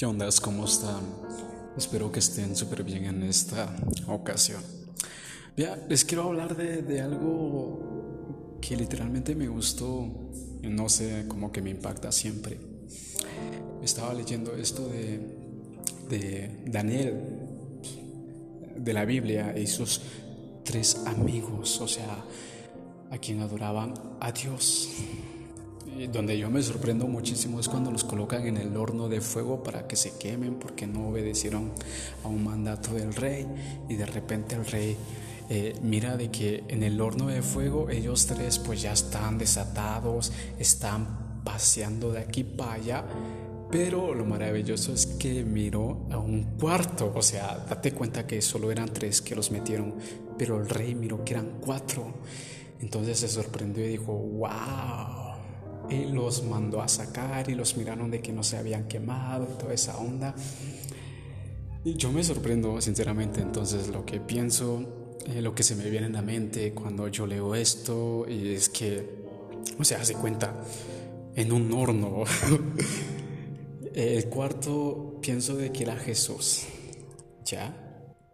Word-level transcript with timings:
¿Qué 0.00 0.06
ondas? 0.06 0.40
¿Cómo 0.40 0.64
están? 0.64 1.02
Espero 1.76 2.10
que 2.10 2.20
estén 2.20 2.56
súper 2.56 2.84
bien 2.84 3.04
en 3.04 3.22
esta 3.22 3.76
ocasión. 4.06 4.62
Ya, 5.58 5.76
les 5.90 6.06
quiero 6.06 6.22
hablar 6.22 6.56
de, 6.56 7.02
algo 7.02 8.56
que 8.62 8.76
literalmente 8.76 9.34
me 9.34 9.46
gustó, 9.46 10.08
no 10.62 10.88
sé, 10.88 11.26
como 11.28 11.52
que 11.52 11.60
me 11.60 11.68
impacta 11.68 12.10
siempre. 12.12 12.58
Estaba 13.82 14.14
leyendo 14.14 14.54
esto 14.54 14.88
de, 14.88 15.20
de 16.08 16.62
Daniel, 16.64 17.20
de 18.78 18.92
la 18.94 19.04
Biblia, 19.04 19.54
y 19.54 19.66
sus 19.66 20.00
tres 20.64 21.02
amigos, 21.04 21.78
o 21.78 21.86
sea, 21.86 22.24
a 23.10 23.18
quien 23.18 23.40
adoraban 23.42 23.92
a 24.18 24.32
Dios 24.32 24.88
donde 26.08 26.38
yo 26.38 26.50
me 26.50 26.62
sorprendo 26.62 27.06
muchísimo 27.06 27.60
es 27.60 27.68
cuando 27.68 27.90
los 27.90 28.04
colocan 28.04 28.46
en 28.46 28.56
el 28.56 28.76
horno 28.76 29.08
de 29.08 29.20
fuego 29.20 29.62
para 29.62 29.86
que 29.86 29.96
se 29.96 30.16
quemen 30.16 30.54
porque 30.54 30.86
no 30.86 31.08
obedecieron 31.08 31.72
a 32.24 32.28
un 32.28 32.44
mandato 32.44 32.94
del 32.94 33.14
rey 33.14 33.46
y 33.88 33.96
de 33.96 34.06
repente 34.06 34.54
el 34.54 34.64
rey 34.66 34.96
eh, 35.48 35.74
mira 35.82 36.16
de 36.16 36.30
que 36.30 36.62
en 36.68 36.84
el 36.84 37.00
horno 37.00 37.26
de 37.26 37.42
fuego 37.42 37.90
ellos 37.90 38.26
tres 38.26 38.58
pues 38.58 38.82
ya 38.82 38.92
están 38.92 39.36
desatados, 39.36 40.32
están 40.58 41.42
paseando 41.44 42.12
de 42.12 42.20
aquí 42.20 42.44
para 42.44 42.74
allá. 42.74 43.04
Pero 43.70 44.14
lo 44.14 44.24
maravilloso 44.24 44.92
es 44.92 45.06
que 45.06 45.44
miró 45.44 46.06
a 46.10 46.18
un 46.18 46.56
cuarto, 46.58 47.12
o 47.14 47.22
sea, 47.22 47.64
date 47.68 47.92
cuenta 47.92 48.26
que 48.26 48.42
solo 48.42 48.72
eran 48.72 48.92
tres 48.92 49.22
que 49.22 49.36
los 49.36 49.52
metieron, 49.52 49.94
pero 50.36 50.60
el 50.60 50.68
rey 50.68 50.96
miró 50.96 51.24
que 51.24 51.34
eran 51.34 51.58
cuatro. 51.60 52.14
Entonces 52.80 53.18
se 53.18 53.28
sorprendió 53.28 53.84
y 53.84 53.90
dijo, 53.90 54.12
wow, 54.12 55.29
y 55.90 56.06
los 56.06 56.44
mandó 56.44 56.80
a 56.80 56.88
sacar 56.88 57.50
y 57.50 57.54
los 57.54 57.76
miraron 57.76 58.10
de 58.10 58.20
que 58.20 58.32
no 58.32 58.42
se 58.42 58.56
habían 58.56 58.86
quemado 58.86 59.46
y 59.50 59.58
toda 59.58 59.74
esa 59.74 59.98
onda. 59.98 60.34
Y 61.84 61.94
yo 61.94 62.12
me 62.12 62.22
sorprendo, 62.22 62.80
sinceramente, 62.80 63.40
entonces 63.40 63.88
lo 63.88 64.04
que 64.04 64.20
pienso, 64.20 65.16
eh, 65.26 65.40
lo 65.40 65.54
que 65.54 65.62
se 65.62 65.74
me 65.74 65.88
viene 65.90 66.06
en 66.06 66.12
la 66.12 66.22
mente 66.22 66.72
cuando 66.72 67.08
yo 67.08 67.26
leo 67.26 67.54
esto, 67.54 68.26
y 68.28 68.52
es 68.52 68.68
que, 68.68 69.24
o 69.78 69.84
sea, 69.84 70.04
se 70.04 70.14
cuenta 70.14 70.62
en 71.34 71.52
un 71.52 71.72
horno. 71.72 72.24
El 73.94 74.26
cuarto, 74.26 75.18
pienso 75.20 75.56
de 75.56 75.72
que 75.72 75.82
era 75.82 75.96
Jesús, 75.96 76.64
¿ya? 77.44 77.74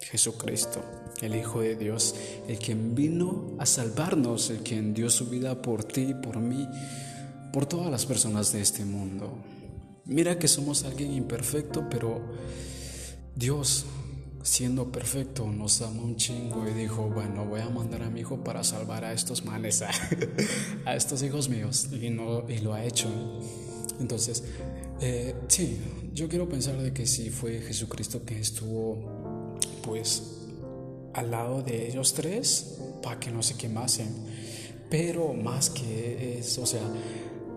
Jesucristo, 0.00 0.82
el 1.20 1.36
Hijo 1.36 1.60
de 1.60 1.76
Dios, 1.76 2.14
el 2.48 2.58
quien 2.58 2.94
vino 2.94 3.54
a 3.58 3.66
salvarnos, 3.66 4.48
el 4.50 4.58
quien 4.58 4.94
dio 4.94 5.10
su 5.10 5.28
vida 5.28 5.60
por 5.60 5.84
ti 5.84 6.08
y 6.10 6.14
por 6.14 6.38
mí 6.38 6.66
por 7.52 7.66
todas 7.66 7.90
las 7.90 8.06
personas 8.06 8.52
de 8.52 8.62
este 8.62 8.84
mundo. 8.84 9.38
Mira 10.04 10.38
que 10.38 10.48
somos 10.48 10.84
alguien 10.84 11.12
imperfecto, 11.12 11.86
pero 11.88 12.20
Dios, 13.36 13.84
siendo 14.42 14.90
perfecto, 14.90 15.46
nos 15.46 15.80
ama 15.82 16.02
un 16.02 16.16
chingo 16.16 16.66
y 16.68 16.72
dijo, 16.72 17.08
bueno, 17.08 17.44
voy 17.46 17.60
a 17.60 17.68
mandar 17.68 18.02
a 18.02 18.10
mi 18.10 18.20
hijo 18.20 18.42
para 18.42 18.64
salvar 18.64 19.04
a 19.04 19.12
estos 19.12 19.44
males, 19.44 19.82
a, 20.84 20.96
estos 20.96 21.22
hijos 21.22 21.48
míos, 21.48 21.88
y, 21.92 22.10
no, 22.10 22.48
y 22.50 22.58
lo 22.58 22.74
ha 22.74 22.84
hecho. 22.84 23.08
Entonces, 24.00 24.42
eh, 25.00 25.34
sí, 25.48 25.78
yo 26.12 26.28
quiero 26.28 26.48
pensar 26.48 26.76
de 26.78 26.92
que 26.92 27.06
sí 27.06 27.30
fue 27.30 27.60
Jesucristo 27.60 28.24
que 28.24 28.40
estuvo, 28.40 29.58
pues, 29.84 30.38
al 31.14 31.30
lado 31.30 31.62
de 31.62 31.88
ellos 31.88 32.14
tres 32.14 32.78
para 33.02 33.20
que 33.20 33.30
no 33.30 33.42
se 33.42 33.56
quemasen. 33.56 34.08
Pero 34.90 35.32
más 35.32 35.70
que 35.70 36.38
eso, 36.38 36.62
o 36.62 36.66
sea, 36.66 36.82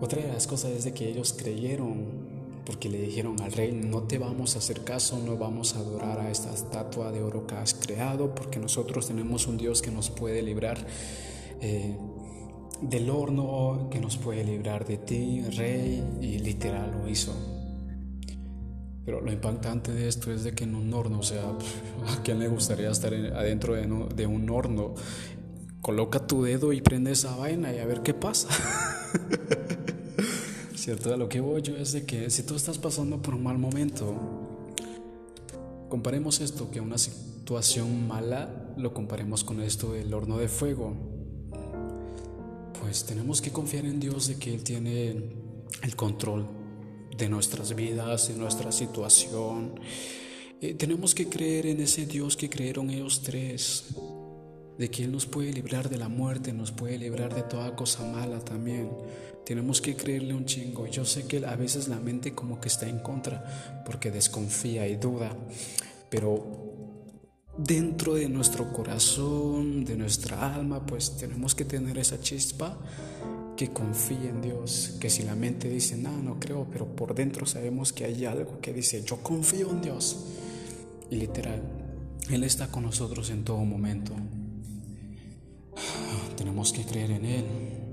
otra 0.00 0.22
de 0.22 0.28
las 0.32 0.46
cosas 0.46 0.72
es 0.72 0.84
de 0.84 0.92
que 0.92 1.08
ellos 1.08 1.34
creyeron 1.36 2.36
porque 2.66 2.88
le 2.88 3.00
dijeron 3.00 3.40
al 3.40 3.52
rey, 3.52 3.72
no 3.72 4.02
te 4.02 4.18
vamos 4.18 4.56
a 4.56 4.58
hacer 4.58 4.82
caso, 4.82 5.22
no 5.24 5.38
vamos 5.38 5.76
a 5.76 5.78
adorar 5.78 6.18
a 6.18 6.30
esta 6.30 6.52
estatua 6.52 7.12
de 7.12 7.22
oro 7.22 7.46
que 7.46 7.54
has 7.54 7.74
creado, 7.74 8.34
porque 8.34 8.58
nosotros 8.58 9.06
tenemos 9.06 9.46
un 9.46 9.56
Dios 9.56 9.80
que 9.80 9.92
nos 9.92 10.10
puede 10.10 10.42
librar 10.42 10.84
eh, 11.60 11.96
del 12.82 13.08
horno, 13.08 13.88
que 13.88 14.00
nos 14.00 14.16
puede 14.16 14.42
librar 14.42 14.84
de 14.84 14.98
ti, 14.98 15.42
rey, 15.56 16.02
y 16.20 16.38
literal 16.40 16.90
lo 17.00 17.08
hizo. 17.08 17.32
Pero 19.04 19.20
lo 19.20 19.30
impactante 19.30 19.92
de 19.92 20.08
esto 20.08 20.32
es 20.32 20.42
de 20.42 20.52
que 20.52 20.64
en 20.64 20.74
un 20.74 20.92
horno, 20.92 21.20
o 21.20 21.22
sea, 21.22 21.44
¿a 22.08 22.22
quién 22.24 22.40
le 22.40 22.48
gustaría 22.48 22.90
estar 22.90 23.14
adentro 23.14 23.74
de, 23.74 23.86
de 24.12 24.26
un 24.26 24.50
horno? 24.50 24.94
Coloca 25.80 26.26
tu 26.26 26.42
dedo 26.42 26.72
y 26.72 26.80
prende 26.80 27.12
esa 27.12 27.36
vaina 27.36 27.72
y 27.72 27.78
a 27.78 27.86
ver 27.86 28.02
qué 28.02 28.12
pasa. 28.12 28.48
¿Cierto? 30.86 31.16
Lo 31.16 31.28
que 31.28 31.40
voy 31.40 31.62
yo 31.62 31.76
es 31.76 31.90
de 31.90 32.06
que 32.06 32.30
si 32.30 32.44
tú 32.44 32.54
estás 32.54 32.78
pasando 32.78 33.20
por 33.20 33.34
un 33.34 33.42
mal 33.42 33.58
momento, 33.58 34.14
comparemos 35.88 36.40
esto 36.40 36.70
que 36.70 36.80
una 36.80 36.96
situación 36.96 38.06
mala, 38.06 38.72
lo 38.76 38.94
comparemos 38.94 39.42
con 39.42 39.60
esto 39.60 39.94
del 39.94 40.14
horno 40.14 40.38
de 40.38 40.46
fuego. 40.46 40.94
Pues 42.80 43.04
tenemos 43.04 43.42
que 43.42 43.50
confiar 43.50 43.84
en 43.84 43.98
Dios 43.98 44.28
de 44.28 44.36
que 44.36 44.54
Él 44.54 44.62
tiene 44.62 45.32
el 45.82 45.96
control 45.96 46.46
de 47.18 47.28
nuestras 47.30 47.74
vidas, 47.74 48.28
de 48.28 48.36
nuestra 48.36 48.70
situación. 48.70 49.80
Eh, 50.60 50.74
tenemos 50.74 51.16
que 51.16 51.28
creer 51.28 51.66
en 51.66 51.80
ese 51.80 52.06
Dios 52.06 52.36
que 52.36 52.48
creyeron 52.48 52.90
ellos 52.90 53.22
tres, 53.22 53.86
de 54.78 54.88
que 54.88 55.02
Él 55.02 55.10
nos 55.10 55.26
puede 55.26 55.52
librar 55.52 55.90
de 55.90 55.98
la 55.98 56.08
muerte, 56.08 56.52
nos 56.52 56.70
puede 56.70 56.96
librar 56.96 57.34
de 57.34 57.42
toda 57.42 57.74
cosa 57.74 58.04
mala 58.04 58.38
también. 58.38 58.88
Tenemos 59.46 59.80
que 59.80 59.94
creerle 59.94 60.34
un 60.34 60.44
chingo. 60.44 60.88
Yo 60.88 61.04
sé 61.04 61.28
que 61.28 61.46
a 61.46 61.54
veces 61.54 61.86
la 61.86 62.00
mente 62.00 62.34
como 62.34 62.60
que 62.60 62.66
está 62.66 62.88
en 62.88 62.98
contra 62.98 63.84
porque 63.86 64.10
desconfía 64.10 64.88
y 64.88 64.96
duda, 64.96 65.36
pero 66.10 66.66
dentro 67.56 68.14
de 68.14 68.28
nuestro 68.28 68.72
corazón, 68.72 69.84
de 69.84 69.96
nuestra 69.96 70.52
alma, 70.52 70.84
pues 70.84 71.16
tenemos 71.16 71.54
que 71.54 71.64
tener 71.64 71.96
esa 71.96 72.20
chispa 72.20 72.76
que 73.56 73.72
confía 73.72 74.30
en 74.30 74.42
Dios, 74.42 74.96
que 75.00 75.08
si 75.08 75.22
la 75.22 75.36
mente 75.36 75.68
dice, 75.70 75.96
no, 75.96 76.20
no 76.20 76.40
creo, 76.40 76.66
pero 76.68 76.96
por 76.96 77.14
dentro 77.14 77.46
sabemos 77.46 77.92
que 77.92 78.04
hay 78.04 78.24
algo 78.24 78.60
que 78.60 78.72
dice, 78.72 79.04
yo 79.04 79.18
confío 79.22 79.70
en 79.70 79.80
Dios. 79.80 80.24
Y 81.08 81.16
literal, 81.16 81.62
Él 82.30 82.42
está 82.42 82.66
con 82.66 82.82
nosotros 82.82 83.30
en 83.30 83.44
todo 83.44 83.58
momento. 83.58 84.12
Tenemos 86.36 86.72
que 86.72 86.84
creer 86.84 87.12
en 87.12 87.24
Él. 87.24 87.85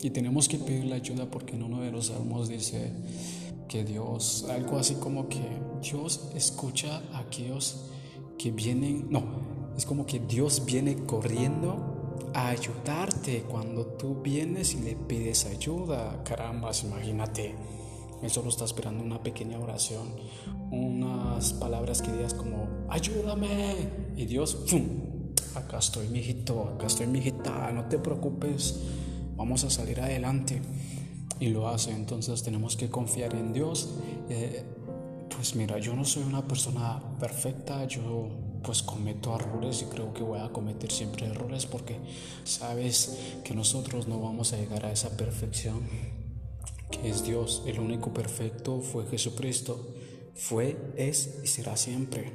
Y 0.00 0.10
tenemos 0.10 0.48
que 0.48 0.58
pedirle 0.58 0.94
ayuda 0.94 1.26
porque 1.26 1.56
en 1.56 1.64
uno 1.64 1.80
de 1.80 1.90
los 1.90 2.06
salmos 2.06 2.48
dice 2.48 2.92
que 3.68 3.84
Dios, 3.84 4.46
algo 4.48 4.78
así 4.78 4.94
como 4.94 5.28
que 5.28 5.42
Dios 5.82 6.30
escucha 6.34 7.02
a 7.12 7.20
aquellos 7.20 7.86
que 8.38 8.52
vienen, 8.52 9.08
no, 9.10 9.24
es 9.76 9.84
como 9.84 10.06
que 10.06 10.20
Dios 10.20 10.64
viene 10.64 10.96
corriendo 11.04 12.20
a 12.32 12.48
ayudarte 12.48 13.42
cuando 13.42 13.86
tú 13.86 14.22
vienes 14.22 14.74
y 14.74 14.80
le 14.80 14.94
pides 14.94 15.46
ayuda. 15.46 16.22
Caramba, 16.24 16.70
imagínate. 16.84 17.54
Él 18.22 18.30
solo 18.30 18.48
está 18.48 18.64
esperando 18.64 19.04
una 19.04 19.22
pequeña 19.22 19.58
oración, 19.58 20.08
unas 20.70 21.52
palabras 21.54 22.02
que 22.02 22.12
digas 22.12 22.34
como, 22.34 22.68
ayúdame. 22.88 23.88
Y 24.16 24.26
Dios, 24.26 24.56
¡pum! 24.68 24.84
Acá 25.54 25.78
estoy, 25.78 26.08
mijito, 26.08 26.64
acá 26.74 26.86
estoy, 26.86 27.06
mijita, 27.06 27.72
no 27.72 27.84
te 27.84 27.98
preocupes 27.98 28.80
vamos 29.38 29.64
a 29.64 29.70
salir 29.70 30.00
adelante. 30.00 30.60
Y 31.40 31.48
lo 31.48 31.68
hace, 31.68 31.92
entonces 31.92 32.42
tenemos 32.42 32.76
que 32.76 32.90
confiar 32.90 33.34
en 33.34 33.52
Dios. 33.54 33.94
Eh, 34.28 34.64
pues 35.34 35.54
mira, 35.54 35.78
yo 35.78 35.94
no 35.94 36.04
soy 36.04 36.24
una 36.24 36.46
persona 36.46 37.00
perfecta, 37.18 37.86
yo 37.86 38.28
pues 38.62 38.82
cometo 38.82 39.34
errores 39.36 39.82
y 39.82 39.84
creo 39.84 40.12
que 40.12 40.24
voy 40.24 40.40
a 40.40 40.48
cometer 40.48 40.90
siempre 40.90 41.26
errores 41.26 41.64
porque 41.64 41.96
sabes 42.42 43.16
que 43.44 43.54
nosotros 43.54 44.08
no 44.08 44.20
vamos 44.20 44.52
a 44.52 44.56
llegar 44.56 44.84
a 44.84 44.90
esa 44.90 45.16
perfección 45.16 45.80
que 46.90 47.08
es 47.08 47.22
Dios. 47.22 47.62
El 47.66 47.78
único 47.78 48.12
perfecto 48.12 48.80
fue 48.80 49.06
Jesucristo. 49.06 49.94
Fue, 50.34 50.76
es 50.96 51.38
y 51.44 51.46
será 51.46 51.76
siempre 51.76 52.32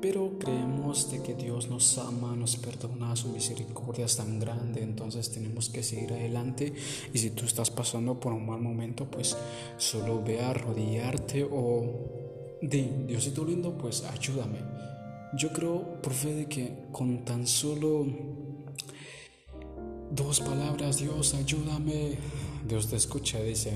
pero 0.00 0.38
creemos 0.38 1.10
de 1.10 1.22
que 1.22 1.34
Dios 1.34 1.68
nos 1.68 1.98
ama, 1.98 2.34
nos 2.34 2.56
perdona, 2.56 3.14
su 3.16 3.28
misericordia 3.28 4.06
es 4.06 4.16
tan 4.16 4.38
grande, 4.38 4.82
entonces 4.82 5.30
tenemos 5.30 5.68
que 5.68 5.82
seguir 5.82 6.12
adelante. 6.12 6.72
Y 7.12 7.18
si 7.18 7.30
tú 7.30 7.44
estás 7.44 7.70
pasando 7.70 8.18
por 8.18 8.32
un 8.32 8.46
mal 8.46 8.60
momento, 8.60 9.04
pues 9.10 9.36
solo 9.76 10.22
ve 10.22 10.40
a 10.40 10.50
arrodillarte 10.50 11.46
o 11.50 12.58
di, 12.62 12.88
Diosito 13.06 13.44
lindo, 13.44 13.76
pues 13.76 14.04
ayúdame. 14.04 14.58
Yo 15.36 15.52
creo 15.52 16.00
por 16.02 16.12
fe 16.12 16.34
de 16.34 16.46
que 16.46 16.86
con 16.90 17.24
tan 17.24 17.46
solo 17.46 18.06
dos 20.10 20.40
palabras, 20.40 20.98
Dios, 20.98 21.34
ayúdame, 21.34 22.16
Dios 22.66 22.88
te 22.88 22.96
escucha 22.96 23.40
dice, 23.40 23.72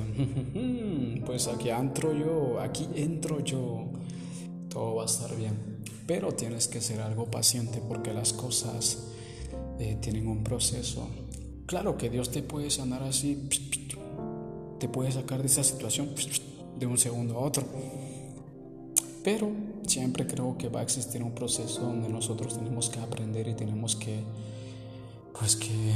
pues 1.25 1.49
aquí 1.49 1.70
entro 1.70 2.12
yo, 2.12 2.61
aquí 2.61 2.88
entro 2.94 3.41
yo, 3.41 3.87
todo 4.75 4.97
va 4.97 5.05
a 5.05 5.06
estar 5.06 5.35
bien. 5.37 5.56
Pero 6.06 6.32
tienes 6.32 6.69
que 6.69 6.82
ser 6.82 7.00
algo 7.00 7.31
paciente 7.31 7.81
porque 7.88 8.12
las 8.12 8.35
cosas 8.35 9.05
eh, 9.79 9.97
tienen 10.03 10.26
un 10.26 10.43
proceso. 10.43 11.09
Claro 11.65 11.97
que 11.97 12.11
Dios 12.11 12.31
te 12.31 12.43
puede 12.43 12.69
sanar 12.71 13.03
así, 13.05 13.49
te 14.79 14.88
puede 14.88 15.12
sacar 15.12 15.41
de 15.41 15.47
esa 15.47 15.65
situación 15.65 16.11
de 16.79 16.87
un 16.87 16.99
segundo 16.99 17.38
a 17.38 17.41
otro. 17.41 17.65
Pero 19.23 19.50
siempre 19.87 20.26
creo 20.26 20.59
que 20.59 20.69
va 20.69 20.81
a 20.81 20.82
existir 20.82 21.23
un 21.23 21.35
proceso 21.35 21.81
donde 21.81 22.09
nosotros 22.09 22.55
tenemos 22.59 22.91
que 22.91 22.99
aprender 22.99 23.49
y 23.49 23.55
tenemos 23.55 23.97
que, 23.97 24.23
pues 25.38 25.56
que, 25.56 25.94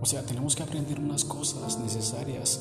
o 0.00 0.06
sea, 0.06 0.22
tenemos 0.22 0.54
que 0.54 0.62
aprender 0.62 1.00
unas 1.00 1.24
cosas 1.24 1.80
necesarias 1.80 2.60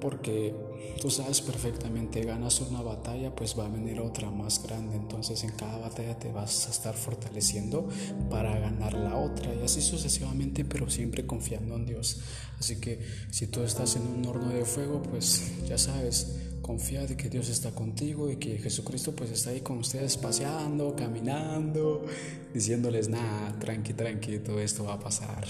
porque 0.00 0.54
tú 1.00 1.10
sabes 1.10 1.40
perfectamente, 1.40 2.22
ganas 2.24 2.60
una 2.60 2.82
batalla, 2.82 3.34
pues 3.34 3.58
va 3.58 3.66
a 3.66 3.68
venir 3.68 4.00
otra 4.00 4.30
más 4.30 4.62
grande, 4.62 4.96
entonces 4.96 5.44
en 5.44 5.50
cada 5.50 5.78
batalla 5.78 6.18
te 6.18 6.32
vas 6.32 6.66
a 6.66 6.70
estar 6.70 6.94
fortaleciendo 6.94 7.88
para 8.30 8.58
ganar 8.58 8.94
la 8.94 9.16
otra 9.16 9.54
y 9.54 9.62
así 9.62 9.80
sucesivamente, 9.80 10.64
pero 10.64 10.90
siempre 10.90 11.26
confiando 11.26 11.76
en 11.76 11.86
Dios. 11.86 12.20
Así 12.58 12.80
que 12.80 13.00
si 13.30 13.46
tú 13.46 13.62
estás 13.62 13.96
en 13.96 14.02
un 14.02 14.26
horno 14.26 14.48
de 14.48 14.64
fuego, 14.64 15.02
pues 15.02 15.52
ya 15.66 15.78
sabes, 15.78 16.38
confía 16.62 17.06
de 17.06 17.16
que 17.16 17.30
Dios 17.30 17.48
está 17.48 17.70
contigo 17.70 18.30
y 18.30 18.36
que 18.36 18.58
Jesucristo 18.58 19.14
pues 19.14 19.30
está 19.30 19.50
ahí 19.50 19.60
con 19.60 19.78
ustedes 19.78 20.16
paseando, 20.16 20.94
caminando, 20.96 22.04
diciéndoles, 22.52 23.08
nada, 23.08 23.58
tranqui, 23.58 23.94
tranqui, 23.94 24.40
todo 24.40 24.60
esto 24.60 24.84
va 24.84 24.94
a 24.94 25.00
pasar, 25.00 25.46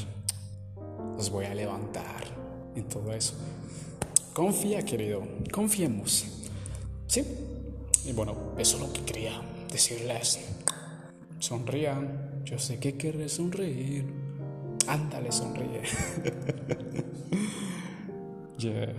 los 1.16 1.30
voy 1.30 1.46
a 1.46 1.54
levantar 1.54 2.24
y 2.76 2.82
todo 2.82 3.12
eso. 3.12 3.34
Confía, 4.38 4.84
querido, 4.84 5.26
confiemos. 5.50 6.24
¿Sí? 7.08 7.24
Y 8.06 8.12
bueno, 8.12 8.54
eso 8.56 8.76
es 8.76 8.82
lo 8.82 8.92
que 8.92 9.00
quería 9.00 9.42
decirles. 9.68 10.38
Sonrían. 11.40 12.44
Yo 12.44 12.56
sé 12.56 12.78
que 12.78 12.96
querés 12.96 13.32
sonreír. 13.32 14.04
Ándale, 14.86 15.32
sonríe. 15.32 15.82
yeah. 18.58 18.94